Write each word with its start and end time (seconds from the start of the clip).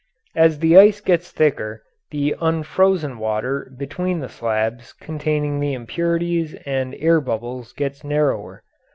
As 0.35 0.57
the 0.57 0.77
ice 0.77 0.99
gets 0.99 1.29
thicker 1.29 1.83
the 2.09 2.33
unfrozen 2.41 3.19
water 3.19 3.71
between 3.77 4.19
the 4.19 4.29
slabs 4.29 4.93
containing 4.93 5.59
the 5.59 5.73
impurities 5.73 6.55
and 6.65 6.95
air 6.95 7.21
bubbles 7.21 7.71
gets 7.71 8.03
narrower. 8.03 8.63